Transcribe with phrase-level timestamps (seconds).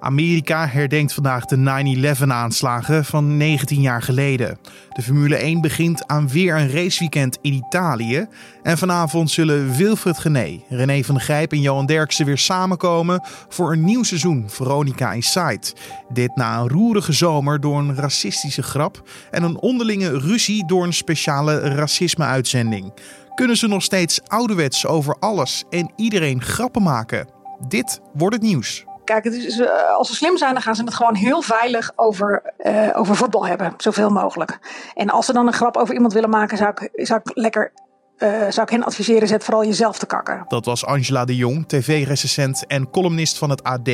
[0.00, 4.58] Amerika herdenkt vandaag de 9-11 aanslagen van 19 jaar geleden.
[4.92, 8.26] De Formule 1 begint aan weer een raceweekend in Italië.
[8.62, 13.72] En vanavond zullen Wilfred Gené, René van der Grijp en Johan Derksen weer samenkomen voor
[13.72, 15.72] een nieuw seizoen Veronica Inside.
[16.08, 20.92] Dit na een roerige zomer door een racistische grap en een onderlinge ruzie door een
[20.92, 22.92] speciale racisme-uitzending.
[23.34, 27.28] Kunnen ze nog steeds ouderwets over alles en iedereen grappen maken?
[27.68, 28.84] Dit wordt het nieuws.
[29.10, 32.88] Kijk, uh, als ze slim zijn, dan gaan ze het gewoon heel veilig over, uh,
[32.92, 33.74] over voetbal hebben.
[33.76, 34.58] Zoveel mogelijk.
[34.94, 37.72] En als ze dan een grap over iemand willen maken, zou ik, zou ik lekker
[38.18, 40.44] uh, zou ik hen adviseren, zet vooral jezelf te kakken.
[40.48, 43.88] Dat was Angela de Jong, tv-recensent en columnist van het AD.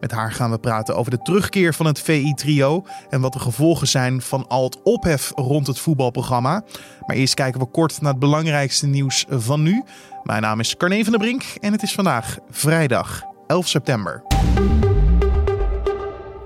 [0.00, 3.86] Met haar gaan we praten over de terugkeer van het VI-trio en wat de gevolgen
[3.86, 6.62] zijn van al het ophef rond het voetbalprogramma.
[7.06, 9.82] Maar eerst kijken we kort naar het belangrijkste nieuws van nu.
[10.22, 14.22] Mijn naam is Carne van der Brink en het is vandaag vrijdag 11 september.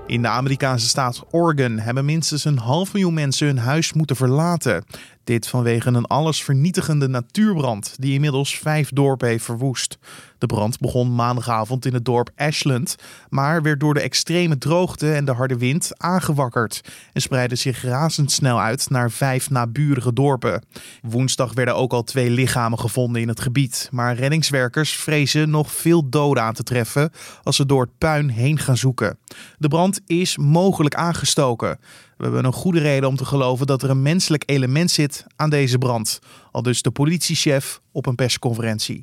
[0.09, 4.83] In de Amerikaanse staat Oregon hebben minstens een half miljoen mensen hun huis moeten verlaten.
[5.29, 9.97] Dit vanwege een allesvernietigende natuurbrand die inmiddels vijf dorpen heeft verwoest.
[10.37, 12.95] De brand begon maandagavond in het dorp Ashland,
[13.29, 16.81] maar werd door de extreme droogte en de harde wind aangewakkerd
[17.13, 20.63] en spreidde zich razendsnel uit naar vijf naburige dorpen.
[21.01, 26.09] Woensdag werden ook al twee lichamen gevonden in het gebied, maar reddingswerkers vrezen nog veel
[26.09, 27.11] doden aan te treffen
[27.43, 29.17] als ze door het puin heen gaan zoeken.
[29.57, 31.79] De brand is mogelijk aangestoken.
[32.19, 35.49] We hebben een goede reden om te geloven dat er een menselijk element zit aan
[35.49, 36.19] deze brand.
[36.51, 39.01] Al dus de politiechef op een persconferentie.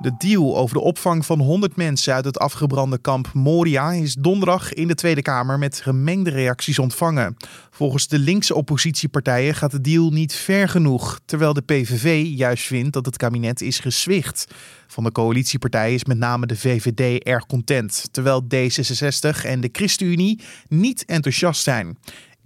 [0.00, 4.72] De deal over de opvang van 100 mensen uit het afgebrande kamp Moria is donderdag
[4.72, 7.36] in de Tweede Kamer met gemengde reacties ontvangen.
[7.70, 12.92] Volgens de linkse oppositiepartijen gaat de deal niet ver genoeg, terwijl de PVV juist vindt
[12.92, 14.46] dat het kabinet is gezwicht.
[14.86, 20.40] Van de coalitiepartijen is met name de VVD erg content, terwijl D66 en de ChristenUnie
[20.68, 21.98] niet enthousiast zijn.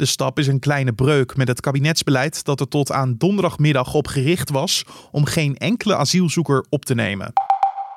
[0.02, 4.06] De stap is een kleine breuk met het kabinetsbeleid dat er tot aan donderdagmiddag op
[4.06, 7.32] gericht was om geen enkele asielzoeker op te nemen.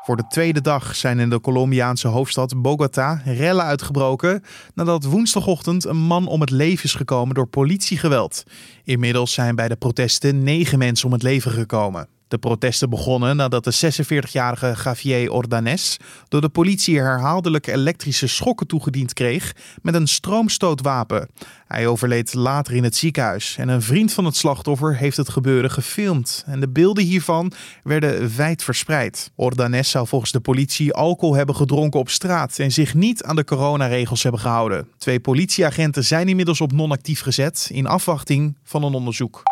[0.03, 5.97] Voor de tweede dag zijn in de Colombiaanse hoofdstad Bogota rellen uitgebroken nadat woensdagochtend een
[5.97, 8.43] man om het leven is gekomen door politiegeweld.
[8.83, 12.07] Inmiddels zijn bij de protesten negen mensen om het leven gekomen.
[12.27, 15.97] De protesten begonnen nadat de 46-jarige Javier Ordanes
[16.27, 21.29] door de politie herhaaldelijk elektrische schokken toegediend kreeg met een stroomstootwapen.
[21.67, 25.71] Hij overleed later in het ziekenhuis en een vriend van het slachtoffer heeft het gebeuren
[25.71, 26.43] gefilmd.
[26.47, 27.51] En de beelden hiervan
[27.83, 29.31] werden wijd verspreid.
[29.35, 33.43] Ordanes zou volgens de politie alcohol hebben gedronken op straat en zich niet aan de
[33.43, 34.87] coronaregels hebben gehouden.
[34.97, 39.43] Twee politieagenten zijn inmiddels op non-actief gezet in afwachting van een onderzoek.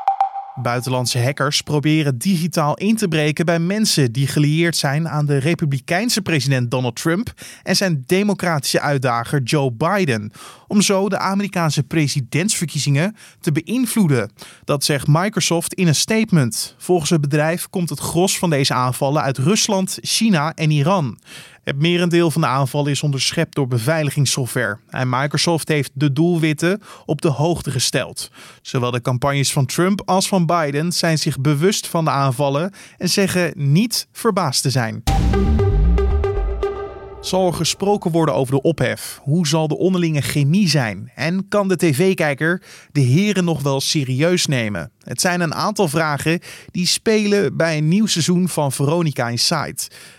[0.62, 6.22] Buitenlandse hackers proberen digitaal in te breken bij mensen die gelieerd zijn aan de republikeinse
[6.22, 7.34] president Donald Trump
[7.64, 10.32] en zijn democratische uitdager Joe Biden,
[10.68, 14.32] om zo de Amerikaanse presidentsverkiezingen te beïnvloeden.
[14.64, 16.76] Dat zegt Microsoft in een statement.
[16.78, 21.18] Volgens het bedrijf komt het gros van deze aanvallen uit Rusland, China en Iran.
[21.64, 24.78] Het merendeel van de aanvallen is onderschept door beveiligingssoftware.
[24.90, 28.32] En Microsoft heeft de doelwitten op de hoogte gesteld.
[28.62, 33.10] Zowel de campagnes van Trump als van Biden zijn zich bewust van de aanvallen en
[33.10, 35.04] zeggen niet verbaasd te zijn.
[37.22, 39.20] Zal er gesproken worden over de ophef?
[39.22, 41.12] Hoe zal de onderlinge chemie zijn?
[41.16, 44.92] En kan de tv-kijker de heren nog wel serieus nemen?
[45.04, 46.40] Het zijn een aantal vragen
[46.72, 49.78] die spelen bij een nieuw seizoen van Veronica Inside.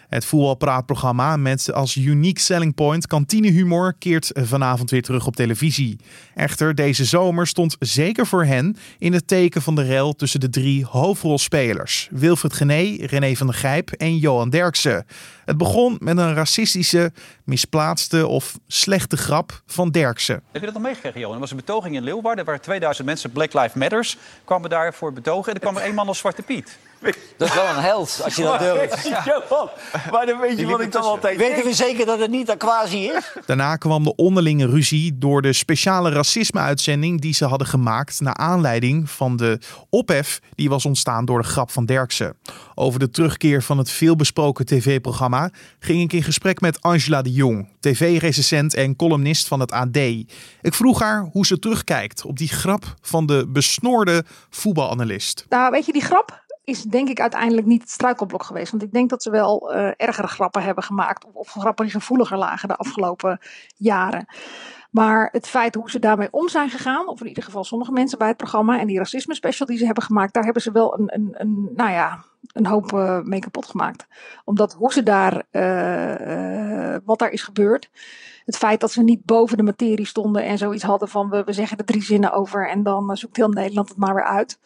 [0.09, 5.99] Het voetbalpraatprogramma met als unique selling point kantinehumor keert vanavond weer terug op televisie.
[6.35, 10.51] Echter, deze zomer stond zeker voor hen in het teken van de rel tussen de
[10.51, 15.07] drie hoofdrolspelers: Wilfred Gené, René van der Gijp en Johan Derksen.
[15.45, 17.13] Het begon met een racistische,
[17.45, 20.35] misplaatste of slechte grap van Derksen.
[20.35, 21.35] Heb je dat nog meegekregen, Johan?
[21.35, 25.13] Er was een betoging in Leeuwarden waar 2000 mensen, Black Lives Matters, kwamen daar voor
[25.13, 25.49] betogen.
[25.49, 26.79] En er kwam er één man als Zwarte Piet.
[27.39, 29.09] Dat is wel een held, als je dat durft.
[29.09, 29.43] Ja.
[30.11, 33.07] Maar dan weet je wat ik dan altijd Weten we zeker dat het niet Aquasi
[33.07, 33.33] is?
[33.47, 39.11] Daarna kwam de onderlinge ruzie door de speciale racisme-uitzending die ze hadden gemaakt naar aanleiding
[39.11, 39.59] van de
[39.91, 42.37] ophef die was ontstaan door de grap van Derksen.
[42.75, 47.69] Over de terugkeer van het veelbesproken tv-programma ging ik in gesprek met Angela de Jong,
[47.81, 49.97] tv-recensent en columnist van het AD.
[49.97, 55.47] Ik vroeg haar hoe ze terugkijkt op die grap van de besnoorde voetbalanalist.
[55.49, 58.71] Nou, weet je, die grap is denk ik uiteindelijk niet het struikelblok geweest.
[58.71, 61.25] Want ik denk dat ze wel uh, ergere grappen hebben gemaakt.
[61.25, 63.39] Of, of grappen die gevoeliger lagen de afgelopen
[63.77, 64.27] jaren.
[64.91, 68.19] Maar het feit hoe ze daarmee om zijn gegaan, of in ieder geval sommige mensen
[68.19, 70.99] bij het programma en die racisme special die ze hebben gemaakt, daar hebben ze wel
[70.99, 74.07] een, een, een nou ja, een hoop uh, mee kapot gemaakt.
[74.45, 77.91] Omdat hoe ze daar, uh, wat daar is gebeurd,
[78.45, 81.53] Het feit dat ze niet boven de materie stonden en zoiets hadden van we, we
[81.53, 84.59] zeggen er drie zinnen over en dan zoekt heel Nederland het maar weer uit.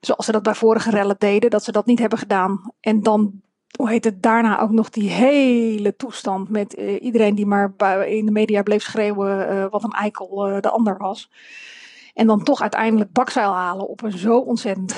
[0.00, 2.72] Zoals ze dat bij vorige rellen deden, dat ze dat niet hebben gedaan.
[2.80, 3.42] En dan
[3.76, 7.72] hoe heet het, daarna ook nog die hele toestand met uh, iedereen die maar
[8.06, 11.30] in de media bleef schreeuwen uh, wat een eikel uh, de ander was.
[12.14, 14.96] En dan toch uiteindelijk bakzeil halen op een zo ontzettend,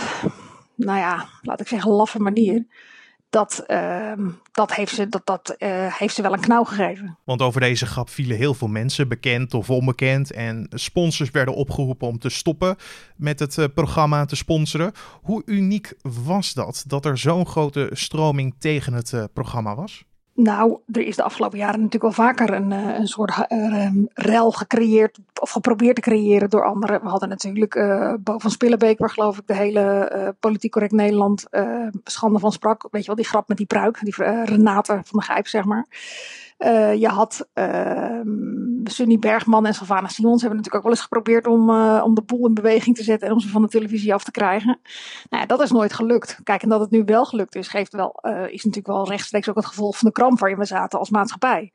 [0.74, 2.66] nou ja, laat ik zeggen, laffe manier
[3.32, 4.12] dat, uh,
[4.52, 7.18] dat, heeft, ze, dat, dat uh, heeft ze wel een knauw gegeven.
[7.24, 10.32] Want over deze grap vielen heel veel mensen, bekend of onbekend.
[10.32, 12.76] En sponsors werden opgeroepen om te stoppen
[13.16, 14.92] met het uh, programma te sponsoren.
[15.22, 15.94] Hoe uniek
[16.26, 20.04] was dat, dat er zo'n grote stroming tegen het uh, programma was?
[20.34, 25.18] Nou, er is de afgelopen jaren natuurlijk wel vaker een, een soort uh, rel gecreëerd
[25.40, 27.02] of geprobeerd te creëren door anderen.
[27.02, 31.46] We hadden natuurlijk uh, van Spillebeek, waar geloof ik de hele uh, politiek correct Nederland
[32.04, 32.88] schande van sprak.
[32.90, 34.14] Weet je wel, die grap met die pruik, die
[34.44, 35.86] Renate van de Gijp, zeg maar.
[36.64, 38.20] Uh, je had uh,
[38.84, 42.22] Sunny Bergman en Sylvana Simons hebben natuurlijk ook wel eens geprobeerd om, uh, om de
[42.22, 44.80] boel in beweging te zetten en om ze van de televisie af te krijgen.
[45.30, 46.40] Nou dat is nooit gelukt.
[46.44, 49.56] Kijk, en dat het nu wel gelukt is, geeft wel, is natuurlijk wel rechtstreeks ook
[49.56, 51.72] het gevolg van de kramp waarin we zaten als maatschappij.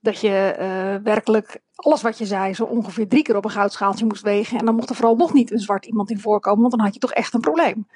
[0.00, 0.54] Dat je
[1.02, 4.58] werkelijk alles wat je zei zo ongeveer drie keer op een goudschaaltje moest wegen.
[4.58, 6.94] En dan mocht er vooral nog niet een zwart iemand in voorkomen, want dan had
[6.94, 7.86] je toch echt een probleem.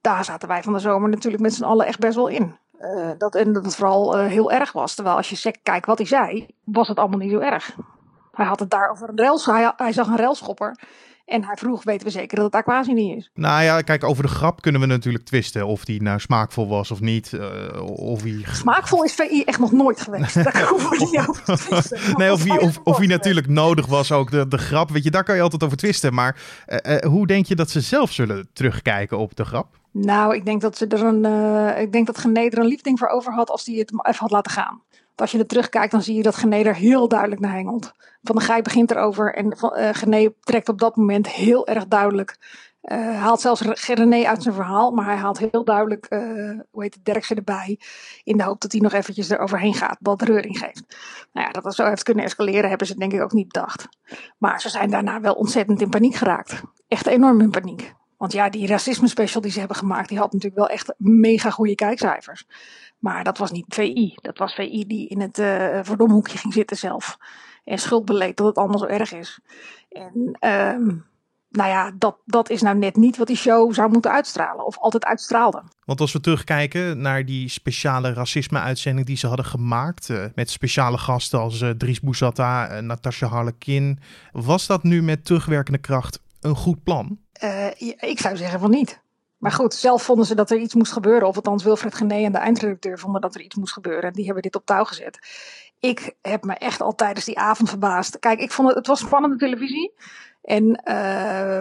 [0.00, 2.54] Daar zaten wij van de zomer natuurlijk met z'n allen echt best wel in.
[2.80, 4.94] Uh, dat, en dat het vooral uh, heel erg was.
[4.94, 7.76] Terwijl als je kijkt wat hij zei, was het allemaal niet zo erg.
[8.32, 10.78] Hij had het daar over een rails, hij, hij zag een railschopper.
[11.24, 13.30] En hij vroeg, weten we zeker dat het aquasi niet is?
[13.34, 15.66] Nou ja, kijk, over de grap kunnen we natuurlijk twisten.
[15.66, 17.32] Of die nou smaakvol was of niet.
[17.32, 18.44] Uh, of hij...
[18.52, 20.34] Smaakvol is VI echt nog nooit geweest.
[20.44, 21.98] daar hoeven we niet over te twisten.
[22.18, 24.90] nee, of hij, of, of hij natuurlijk nodig was, ook de, de grap.
[24.90, 26.14] Weet je, daar kan je altijd over twisten.
[26.14, 26.36] Maar
[27.02, 29.79] hoe denk je dat ze zelf zullen terugkijken op de grap?
[29.92, 31.24] Nou, ik denk dat ze er een.
[31.24, 34.20] Uh, ik denk dat Gené er een liefding voor over had als hij het even
[34.20, 34.82] had laten gaan.
[34.90, 37.92] Want als je er terugkijkt, dan zie je dat Gené er heel duidelijk naar hengelt.
[38.22, 39.56] Van de Gij begint erover en
[40.12, 42.38] uh, trekt op dat moment heel erg duidelijk.
[42.82, 46.06] Uh, haalt zelfs René uit zijn verhaal, maar hij haalt heel duidelijk,
[46.70, 47.78] hoe heet het, Derksen erbij.
[48.24, 50.82] In de hoop dat hij nog eventjes eroverheen gaat, wat reuring geeft.
[51.32, 53.88] Nou ja, dat het zo heeft kunnen escaleren, hebben ze denk ik ook niet bedacht.
[54.38, 56.62] Maar ze zijn daarna wel ontzettend in paniek geraakt.
[56.88, 57.94] Echt enorm in paniek.
[58.20, 61.50] Want ja, die racisme special die ze hebben gemaakt, die had natuurlijk wel echt mega
[61.50, 62.46] goede kijkcijfers.
[62.98, 64.14] Maar dat was niet VI.
[64.14, 67.18] Dat was VI die in het uh, verdomhoekje ging zitten zelf.
[67.64, 69.40] En schuld beleed dat het allemaal zo erg is.
[69.88, 71.06] En um,
[71.50, 74.66] nou ja, dat, dat is nou net niet wat die show zou moeten uitstralen.
[74.66, 75.62] Of altijd uitstraalde.
[75.84, 80.08] Want als we terugkijken naar die speciale racisme-uitzending die ze hadden gemaakt.
[80.08, 83.98] Uh, met speciale gasten als uh, Dries Boussata, Natasha Harlekin.
[84.32, 87.18] Was dat nu met terugwerkende kracht een goed plan?
[87.42, 87.66] Uh,
[88.00, 89.00] ik zou zeggen van niet.
[89.36, 91.28] Maar goed, zelf vonden ze dat er iets moest gebeuren.
[91.28, 94.02] Of althans Wilfred Gené en de eindredacteur vonden dat er iets moest gebeuren.
[94.02, 95.18] En die hebben dit op touw gezet.
[95.78, 98.18] Ik heb me echt al tijdens die avond verbaasd.
[98.18, 99.92] Kijk, ik vond het, het was spannende televisie.
[100.42, 101.60] En uh,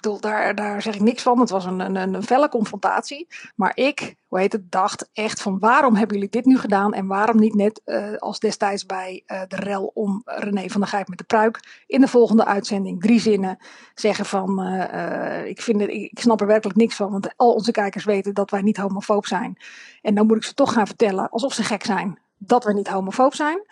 [0.00, 1.40] bedoel, daar, daar zeg ik niks van.
[1.40, 3.28] Het was een, een, een felle confrontatie.
[3.56, 6.94] Maar ik, hoe heet het, dacht echt van waarom hebben jullie dit nu gedaan?
[6.94, 10.90] En waarom niet net uh, als destijds bij uh, de rel om René van der
[10.90, 11.82] Gijp met de pruik.
[11.86, 13.58] In de volgende uitzending drie zinnen
[13.94, 17.10] zeggen van uh, ik, vind ik snap er werkelijk niks van.
[17.10, 19.56] Want al onze kijkers weten dat wij niet homofoob zijn.
[20.02, 22.88] En dan moet ik ze toch gaan vertellen, alsof ze gek zijn, dat we niet
[22.88, 23.66] homofoob zijn.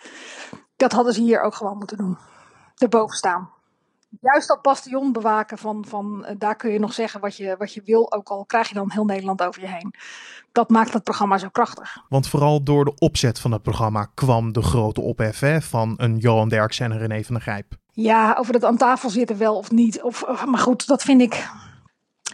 [0.75, 2.17] Dat hadden ze hier ook gewoon moeten doen.
[2.75, 3.55] Erboven staan
[4.21, 7.73] juist dat bastion bewaken van, van uh, daar kun je nog zeggen wat je, wat
[7.73, 9.93] je wil, ook al krijg je dan heel Nederland over je heen.
[10.51, 11.97] Dat maakt het programma zo krachtig.
[12.09, 16.17] Want vooral door de opzet van het programma kwam de grote ophef hè, van een
[16.17, 17.75] Johan Derksen en een René van der Grijp.
[17.91, 20.01] Ja, over dat aan tafel zitten wel of niet.
[20.01, 21.47] Of, maar goed, dat vind ik,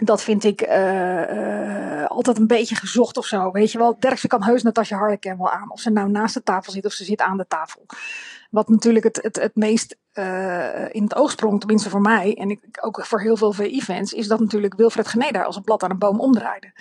[0.02, 3.52] dat vind ik uh, uh, altijd een beetje gezocht of zo.
[3.52, 5.72] Weet je wel, Derksen kan heus Natasja Harleken wel aan.
[5.72, 7.86] Of ze nou naast de tafel zit of ze zit aan de tafel.
[8.50, 12.50] Wat natuurlijk het, het, het meest uh, in het oog sprong, tenminste voor mij, en
[12.50, 15.84] ik, ook voor heel veel VI-fans, is dat natuurlijk Wilfred Gené daar als een blad
[15.84, 16.74] aan een boom omdraaide.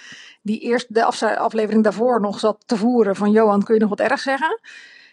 [0.43, 3.89] Die eerst de af, aflevering daarvoor nog zat te voeren van Johan, kun je nog
[3.89, 4.61] wat erg zeggen?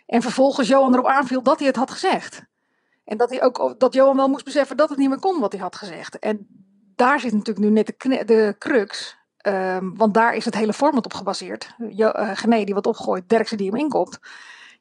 [0.05, 2.43] En vervolgens Johan erop aanviel dat hij het had gezegd.
[3.05, 5.51] En dat, hij ook, dat Johan wel moest beseffen dat het niet meer kon wat
[5.51, 6.19] hij had gezegd.
[6.19, 6.47] En
[6.99, 9.17] daar zit natuurlijk nu net de, de crux.
[9.47, 11.75] Um, want daar is het hele format op gebaseerd.
[11.89, 14.19] Jo, uh, Gené die wat opgooit, Derksen die hem inkomt.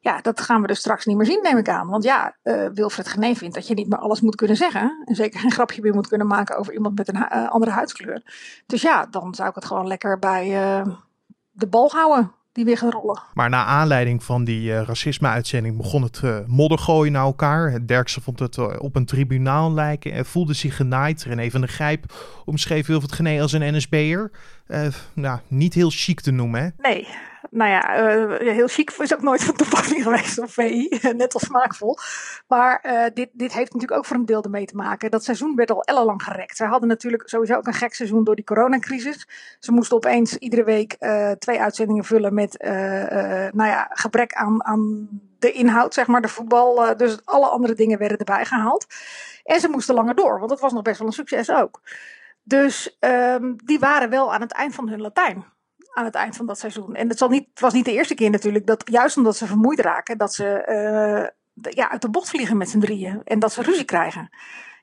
[0.01, 1.89] Ja, dat gaan we dus straks niet meer zien, neem ik aan.
[1.89, 5.03] Want ja, uh, Wilfred Gené vindt dat je niet meer alles moet kunnen zeggen.
[5.05, 8.23] En zeker geen grapje meer moet kunnen maken over iemand met een uh, andere huidskleur.
[8.67, 10.45] Dus ja, dan zou ik het gewoon lekker bij
[11.51, 13.23] de bal houden die weer gaan rollen.
[13.35, 17.87] Maar na aanleiding van die uh, racisme-uitzending begon het uh, moddergooien naar elkaar.
[17.87, 21.23] Derksen vond het uh, op een tribunaal lijken en voelde zich genaaid.
[21.23, 22.05] René van der Grijp
[22.45, 24.31] omschreef Wilfred Gené als een NSB'er.
[25.15, 26.91] nou, niet heel chic te noemen, hè?
[26.91, 27.09] Nee,
[27.51, 30.99] Nou ja, uh, heel chic is ook nooit van toepassing geweest op VI.
[31.17, 31.97] Net als smaakvol.
[32.49, 35.11] Maar uh, dit, dit heeft natuurlijk ook voor een deel ermee te maken.
[35.11, 36.57] Dat seizoen werd al ellenlang gerekt.
[36.57, 39.29] Ze hadden natuurlijk sowieso ook een gek seizoen door die coronacrisis.
[39.59, 40.97] Ze moesten opeens iedere week
[41.39, 42.57] twee uitzendingen vullen met
[43.53, 46.97] nou ja, gebrek aan, aan de inhoud, zeg maar, de voetbal.
[46.97, 48.87] dus alle andere dingen werden erbij gehaald.
[49.45, 51.81] En ze moesten langer door, want het was nog best wel een succes ook.
[52.43, 55.45] Dus um, die waren wel aan het eind van hun Latijn.
[55.99, 56.95] Aan het eind van dat seizoen.
[56.95, 59.81] En het, zal niet, was niet de eerste keer natuurlijk dat, juist omdat ze vermoeid
[59.81, 63.21] raken, dat ze uh, ja, uit de bocht vliegen met z'n drieën.
[63.25, 64.31] En dat ze ruzie krijgen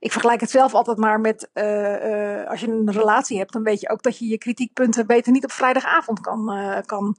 [0.06, 3.64] ik vergelijk het zelf altijd maar met uh, uh, als je een relatie hebt, dan
[3.64, 7.18] weet je ook dat je je kritiekpunten beter niet op vrijdagavond kan, uh, kan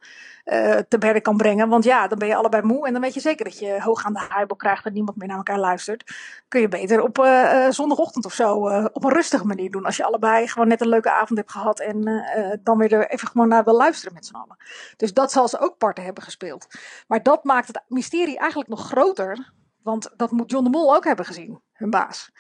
[0.88, 1.68] te berden kan brengen.
[1.68, 4.04] Want ja, dan ben je allebei moe en dan weet je zeker dat je hoog
[4.04, 6.16] aan de heibel krijgt en niemand meer naar elkaar luistert.
[6.48, 7.16] Kun je beter op
[7.70, 8.54] zondagochtend of zo
[8.92, 9.84] op een rustige manier doen.
[9.84, 12.24] Als je allebei gewoon net een leuke avond hebt gehad en
[12.62, 14.56] dan weer er even gewoon naar wil luisteren met z'n allen.
[14.96, 16.66] Dus dat zal ze ook parten hebben gespeeld.
[17.06, 19.52] Maar dat maakt het mysterie eigenlijk nog groter.
[19.82, 22.32] Want dat moet John de Mol ook hebben gezien, hun baas.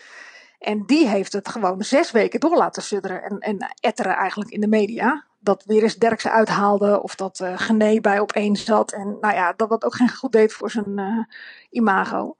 [0.58, 4.60] En die heeft het gewoon zes weken door laten sudderen en, en etteren eigenlijk in
[4.60, 5.24] de media.
[5.38, 8.92] Dat weer eens Derksen uithaalde of dat uh, Gené bij opeens zat.
[8.92, 11.24] En nou ja, dat dat ook geen goed deed voor zijn uh,
[11.70, 12.36] imago.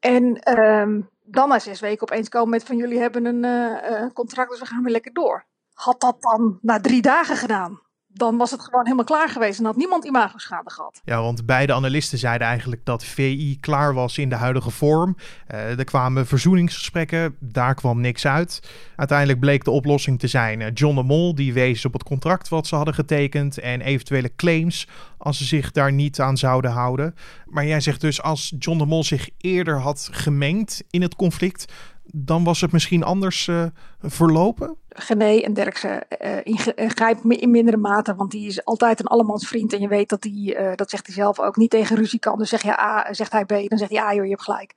[0.00, 4.50] En um, dan na zes weken opeens komen met van jullie hebben een uh, contract,
[4.50, 5.44] dus we gaan weer lekker door.
[5.72, 7.80] Had dat dan na drie dagen gedaan?
[8.18, 11.00] Dan was het gewoon helemaal klaar geweest en had niemand imagoschade gehad.
[11.04, 15.16] Ja, want beide analisten zeiden eigenlijk dat VI klaar was in de huidige vorm.
[15.54, 18.70] Uh, er kwamen verzoeningsgesprekken, daar kwam niks uit.
[18.96, 22.48] Uiteindelijk bleek de oplossing te zijn uh, John de Mol, die wees op het contract
[22.48, 27.14] wat ze hadden getekend en eventuele claims als ze zich daar niet aan zouden houden.
[27.46, 31.72] Maar jij zegt dus als John de Mol zich eerder had gemengd in het conflict,
[32.14, 33.64] dan was het misschien anders uh,
[34.00, 34.76] verlopen?
[34.88, 39.72] Gené en Derksen uh, in mindere mate, want die is altijd een allemans vriend.
[39.72, 42.38] En je weet dat hij, dat zegt hij zelf ook, niet tegen ruzie kan.
[42.38, 44.74] Dus zeg je A, zegt hij B, dan zegt hij A, joh, je hebt gelijk.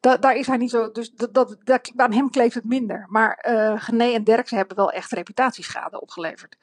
[0.00, 1.56] Da daar is hij niet zo, dus dat,
[1.96, 3.06] aan hem kleeft het minder.
[3.08, 3.44] Maar
[3.78, 6.56] Gené en Derksen hebben wel echt reputatieschade opgeleverd.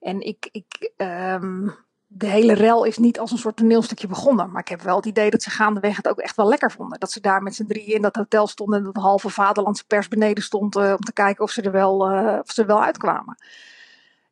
[0.00, 1.74] En ik, ik um,
[2.14, 4.50] de hele rel is niet als een soort toneelstukje begonnen.
[4.50, 7.00] Maar ik heb wel het idee dat ze gaandeweg het ook echt wel lekker vonden.
[7.00, 10.08] Dat ze daar met z'n drieën in dat hotel stonden en dat halve vaderlandse pers
[10.08, 13.36] beneden stond uh, om te kijken of ze er wel, uh, of ze wel uitkwamen.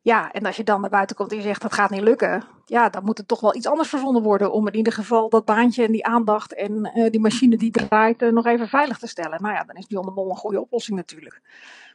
[0.01, 2.43] Ja, en als je dan naar buiten komt en je zegt dat gaat niet lukken,
[2.65, 5.45] ja, dan moet er toch wel iets anders verzonnen worden om in ieder geval dat
[5.45, 9.41] baantje en die aandacht en uh, die machine die draait nog even veilig te stellen.
[9.41, 11.41] Nou ja, dan is John de Mol een goede oplossing natuurlijk.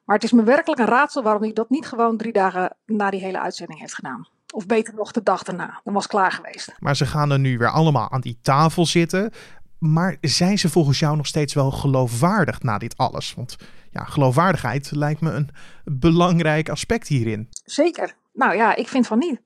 [0.04, 3.10] Maar het is me werkelijk een raadsel waarom hij dat niet gewoon drie dagen na
[3.10, 4.28] die hele uitzending heeft gedaan.
[4.54, 5.80] Of beter nog de dag daarna.
[5.84, 6.72] Dan was het klaar geweest.
[6.78, 9.32] Maar ze gaan er nu weer allemaal aan die tafel zitten.
[9.78, 13.34] Maar zijn ze volgens jou nog steeds wel geloofwaardig na dit alles?
[13.34, 13.56] Want
[13.90, 15.50] ja, geloofwaardigheid lijkt me een
[15.84, 17.48] belangrijk aspect hierin.
[17.64, 18.14] Zeker.
[18.32, 19.40] Nou ja, ik vind van niet.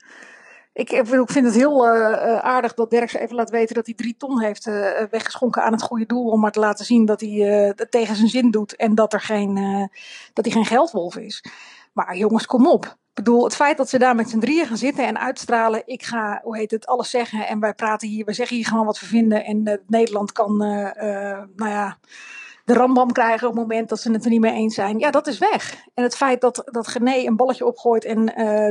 [0.73, 4.17] Ik, ik vind het heel uh, aardig dat Dirk even laat weten dat hij drie
[4.17, 6.31] ton heeft uh, weggeschonken aan het goede doel.
[6.31, 9.21] Om maar te laten zien dat hij het tegen zijn zin doet en dat, er
[9.21, 9.55] geen,
[10.33, 11.45] dat hij geen geldwolf is.
[11.93, 12.99] Maar jongens, kom op.
[13.23, 15.83] Bedoel, het feit dat ze daar met z'n drieën gaan zitten en uitstralen.
[15.85, 17.47] Ik ga, hoe heet het, alles zeggen.
[17.47, 19.45] En wij praten hier, we zeggen hier gewoon wat we vinden.
[19.45, 21.99] En uh, Nederland kan, uh, uh, nou ja,
[22.65, 24.99] de rambam krijgen op het moment dat ze het er niet mee eens zijn.
[24.99, 25.85] Ja, dat is weg.
[25.95, 28.25] En het feit dat, dat Gené een balletje opgooit en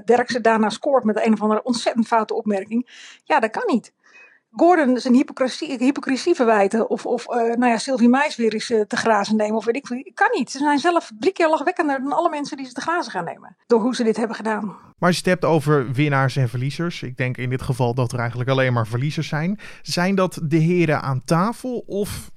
[0.05, 2.89] Derksen daarna scoort met een of andere ontzettend foute opmerking.
[3.23, 3.93] Ja, dat kan niet.
[4.51, 6.89] Gordon zijn hypocrisie, hypocrisie verwijten.
[6.89, 9.55] Of, of uh, nou ja, Sylvie Meis weer eens uh, te grazen nemen.
[9.55, 10.11] Of ik.
[10.13, 10.51] Kan niet.
[10.51, 13.55] Ze zijn zelf drie keer lachwekkender dan alle mensen die ze te grazen gaan nemen.
[13.67, 14.65] Door hoe ze dit hebben gedaan.
[14.65, 17.03] Maar als je het hebt over winnaars en verliezers.
[17.03, 19.59] Ik denk in dit geval dat er eigenlijk alleen maar verliezers zijn.
[19.81, 22.31] Zijn dat de heren aan tafel of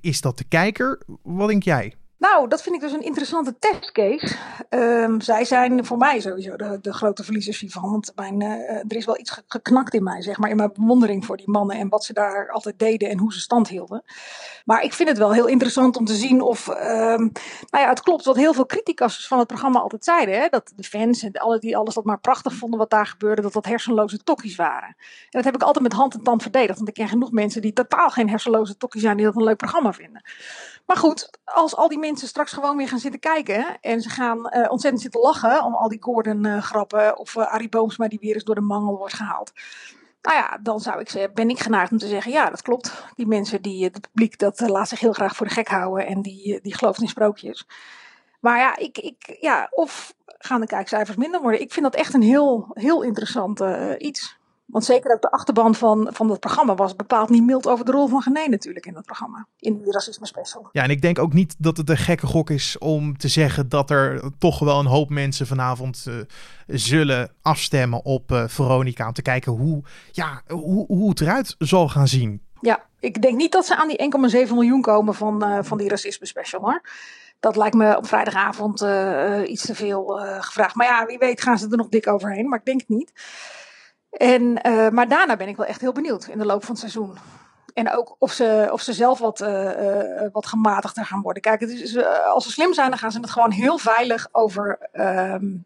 [0.00, 1.02] is dat de kijker?
[1.22, 1.94] Wat denk jij?
[2.20, 4.36] Nou, dat vind ik dus een interessante testcase.
[4.70, 7.90] Um, zij zijn voor mij sowieso de, de grote verliezers hiervan.
[7.90, 10.50] Want uh, er is wel iets geknakt in mij, zeg maar.
[10.50, 13.40] In mijn bewondering voor die mannen en wat ze daar altijd deden en hoe ze
[13.40, 14.02] stand hielden.
[14.64, 16.68] Maar ik vind het wel heel interessant om te zien of.
[16.68, 17.32] Um,
[17.70, 20.40] nou ja, het klopt wat heel veel criticasters van het programma altijd zeiden.
[20.40, 20.48] Hè?
[20.48, 23.52] Dat de fans en alle die alles dat maar prachtig vonden wat daar gebeurde, dat
[23.52, 24.88] dat hersenloze tokkies waren.
[24.88, 24.96] En
[25.30, 26.76] dat heb ik altijd met hand en tand verdedigd.
[26.76, 29.56] Want ik ken genoeg mensen die totaal geen hersenloze tokkies zijn, die dat een leuk
[29.56, 30.22] programma vinden.
[30.90, 34.38] Maar goed, als al die mensen straks gewoon weer gaan zitten kijken en ze gaan
[34.38, 38.34] uh, ontzettend zitten lachen om al die Gordon-grappen uh, of uh, Arie Boomsma die weer
[38.34, 39.52] eens door de mangel wordt gehaald.
[40.22, 43.04] Nou ja, dan zou ik zeggen, ben ik geneigd om te zeggen, ja, dat klopt.
[43.14, 46.22] Die mensen, die, het publiek, dat laat zich heel graag voor de gek houden en
[46.22, 47.66] die, die gelooft in sprookjes.
[48.40, 51.60] Maar ja, ik, ik, ja, of gaan de kijkcijfers minder worden?
[51.60, 53.62] Ik vind dat echt een heel, heel interessant
[53.98, 54.38] iets
[54.70, 57.92] Want zeker ook de achterban van, van dat programma was bepaald niet mild over de
[57.92, 59.46] rol van Gené natuurlijk in dat programma.
[59.58, 60.68] In die racisme special.
[60.72, 63.68] Ja, en ik denk ook niet dat het een gekke gok is om te zeggen
[63.68, 66.14] dat er toch wel een hoop mensen vanavond uh,
[66.66, 69.06] zullen afstemmen op uh, Veronica.
[69.06, 72.42] Om te kijken hoe, ja, hoe, hoe het eruit zal gaan zien.
[72.60, 75.88] Ja, ik denk niet dat ze aan die 1,7 miljoen komen van, uh, van die
[75.88, 76.82] racisme special hoor.
[77.40, 78.80] Dat lijkt me op vrijdagavond
[79.48, 80.04] iets te veel
[80.40, 80.74] gevraagd.
[80.74, 82.48] Maar ja, wie weet gaan ze er nog dik overheen.
[82.48, 83.12] Maar ik denk het niet.
[84.10, 86.78] En, uh, maar daarna ben ik wel echt heel benieuwd in de loop van het
[86.78, 87.18] seizoen.
[87.74, 91.42] En ook of ze, of ze zelf wat, uh, uh, wat gematigder gaan worden.
[91.42, 94.88] Kijk, het is, als ze slim zijn, dan gaan ze het gewoon heel veilig over,
[94.92, 95.56] ehm,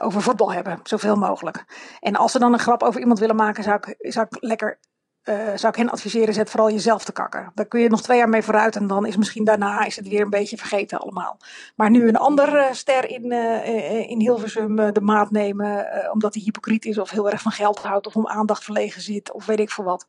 [0.00, 0.80] over voetbal hebben.
[0.82, 1.64] Zoveel mogelijk.
[2.00, 4.78] En als ze dan een grap over iemand willen maken, zou ik, zou ik lekker
[5.28, 7.50] uh, zou ik hen adviseren, zet vooral jezelf te kakken.
[7.54, 10.08] Daar kun je nog twee jaar mee vooruit en dan is misschien daarna is het
[10.08, 11.38] weer een beetje vergeten allemaal.
[11.74, 16.42] Maar nu een ander uh, ster in, uh, in Hilversum de maat nemen, omdat hij
[16.42, 19.60] hypocriet is of heel erg van geld houdt of om aandacht verlegen zit of weet
[19.60, 20.06] ik veel wat.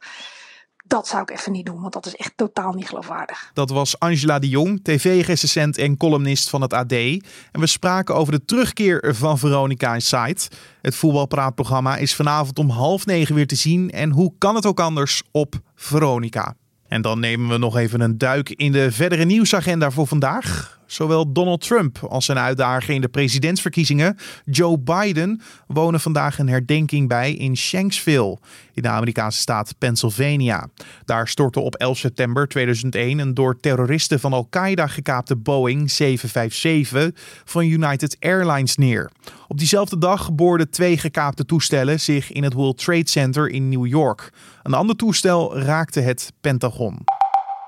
[0.88, 3.52] Dat zou ik even niet doen, want dat is echt totaal niet geloofwaardig.
[3.54, 6.92] Dat was Angela de Jong, tv-recensent en columnist van het AD.
[6.92, 10.40] En we spraken over de terugkeer van Veronica Inside.
[10.82, 13.92] Het voetbalpraatprogramma is vanavond om half negen weer te zien.
[13.92, 16.56] En hoe kan het ook anders op Veronica?
[16.88, 20.77] En dan nemen we nog even een duik in de verdere nieuwsagenda voor vandaag.
[20.88, 27.08] Zowel Donald Trump als zijn uitdager in de presidentsverkiezingen, Joe Biden, wonen vandaag een herdenking
[27.08, 28.38] bij in Shanksville,
[28.74, 30.68] in de Amerikaanse staat Pennsylvania.
[31.06, 37.66] Daar stortte op 11 september 2001 een door terroristen van Al-Qaeda gekaapte Boeing 757 van
[37.66, 39.12] United Airlines neer.
[39.48, 43.86] Op diezelfde dag boorden twee gekaapte toestellen zich in het World Trade Center in New
[43.86, 44.34] York.
[44.64, 47.17] Een ander toestel raakte het Pentagon.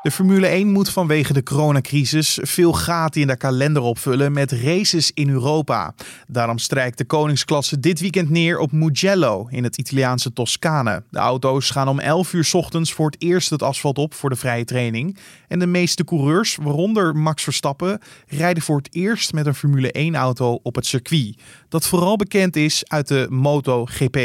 [0.02, 5.12] De Formule 1 moet vanwege de coronacrisis veel gaten in de kalender opvullen met races
[5.14, 5.94] in Europa.
[6.28, 11.04] Daarom strijkt de koningsklasse dit weekend neer op Mugello in het Italiaanse Toscane.
[11.10, 14.36] De auto's gaan om 11 uur ochtends voor het eerst het asfalt op voor de
[14.36, 15.18] vrije training.
[15.48, 20.16] En de meeste coureurs, waaronder Max Verstappen, rijden voor het eerst met een Formule 1
[20.16, 21.42] auto op het circuit.
[21.70, 24.18] Dat vooral bekend is uit de MotoGP.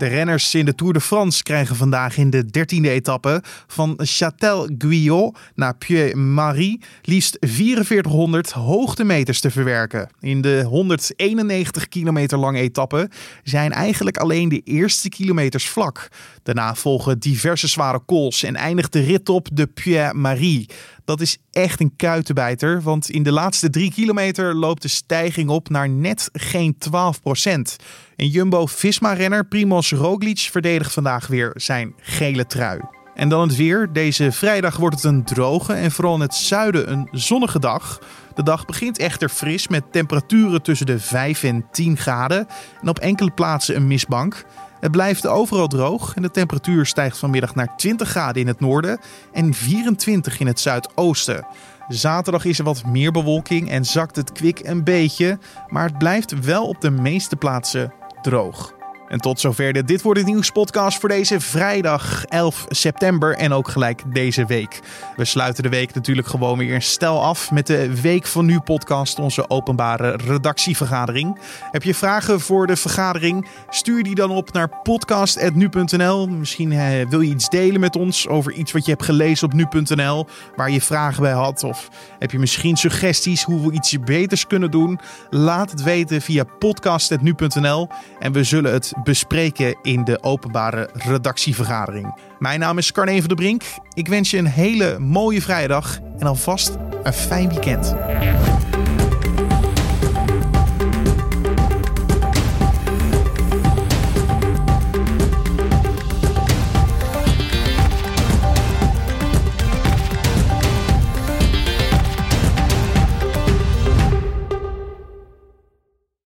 [0.00, 5.38] De renners in de Tour de France krijgen vandaag in de 13e etappe van Châtel-Guyot
[5.54, 10.08] naar Puy-Marie liefst 4400 hoogtemeters te verwerken.
[10.20, 13.10] In de 191 kilometer lange etappe
[13.42, 16.08] zijn eigenlijk alleen de eerste kilometers vlak.
[16.42, 20.68] Daarna volgen diverse zware kools en eindigt de rit op de Puy-Marie.
[21.10, 25.68] Dat is echt een kuitenbijter, want in de laatste drie kilometer loopt de stijging op
[25.68, 27.76] naar net geen 12 procent.
[28.16, 32.80] En Jumbo-Visma-renner Primoz Roglic verdedigt vandaag weer zijn gele trui.
[33.14, 33.92] En dan het weer.
[33.92, 37.98] Deze vrijdag wordt het een droge en vooral in het zuiden een zonnige dag.
[38.34, 42.46] De dag begint echter fris met temperaturen tussen de 5 en 10 graden
[42.80, 44.44] en op enkele plaatsen een mistbank.
[44.80, 49.00] Het blijft overal droog en de temperatuur stijgt vanmiddag naar 20 graden in het noorden
[49.32, 51.46] en 24 in het zuidoosten.
[51.88, 55.38] Zaterdag is er wat meer bewolking en zakt het kwik een beetje,
[55.68, 58.79] maar het blijft wel op de meeste plaatsen droog.
[59.10, 63.52] En tot zover de Dit Wordt Het Nieuws podcast voor deze vrijdag 11 september en
[63.52, 64.80] ook gelijk deze week.
[65.16, 69.18] We sluiten de week natuurlijk gewoon weer stel af met de Week van Nu podcast,
[69.18, 71.38] onze openbare redactievergadering.
[71.70, 73.48] Heb je vragen voor de vergadering?
[73.70, 76.28] Stuur die dan op naar podcast.nu.nl.
[76.28, 79.52] Misschien eh, wil je iets delen met ons over iets wat je hebt gelezen op
[79.52, 81.64] nu.nl, waar je vragen bij had.
[81.64, 85.00] Of heb je misschien suggesties hoe we iets beters kunnen doen?
[85.30, 92.14] Laat het weten via podcast.nu.nl en we zullen het bespreken in de openbare redactievergadering.
[92.38, 93.62] Mijn naam is Carne van der Brink.
[93.94, 97.94] Ik wens je een hele mooie vrijdag en alvast een fijn weekend.